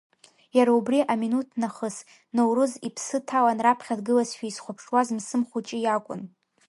[0.57, 1.97] Иара убри аминуҭ нахыс,
[2.35, 6.21] Ноурыз иԥсы ҭалан раԥхьа дгылазшәа изхәаԥшуаз Мсым Хәыҷы иакәын.